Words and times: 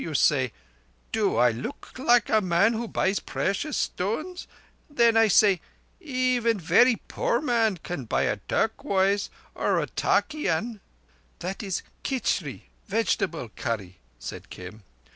You 0.03 0.15
say: 0.15 0.51
'Do 1.11 1.35
I 1.37 1.51
look 1.51 1.91
like 1.99 2.27
a 2.27 2.41
man 2.41 2.73
who 2.73 2.87
buys 2.87 3.19
precious 3.19 3.77
stones?' 3.77 4.47
Then 4.89 5.15
I 5.15 5.27
say: 5.27 5.61
'Even 5.99 6.59
verree 6.59 6.95
poor 7.07 7.39
man 7.39 7.77
can 7.77 8.05
buy 8.05 8.23
a 8.23 8.37
turquoise 8.47 9.29
or 9.53 9.85
tarkeean.'" 9.95 10.79
"That 11.37 11.61
is 11.61 11.83
kichree—vegetable 12.03 13.49
curry," 13.49 13.99
said 14.17 14.49
Kim. 14.49 14.81